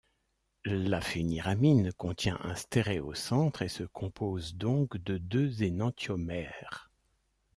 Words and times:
La 0.65 0.99
phéniramine 0.99 1.93
contient 1.93 2.39
un 2.41 2.55
stéréocentre 2.55 3.61
et 3.61 3.67
se 3.67 3.83
compose 3.83 4.55
donc 4.55 4.97
de 4.97 5.19
deux 5.19 5.61
énantiomères. 5.61 6.89